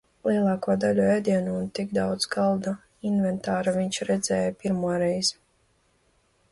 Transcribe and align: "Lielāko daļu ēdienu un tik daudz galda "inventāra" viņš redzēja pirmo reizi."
"Lielāko 0.27 0.75
daļu 0.83 1.03
ēdienu 1.15 1.53
un 1.57 1.67
tik 1.79 1.93
daudz 1.97 2.27
galda 2.37 2.73
"inventāra" 3.11 3.75
viņš 3.79 4.01
redzēja 4.13 4.59
pirmo 4.65 4.97
reizi." 5.05 5.41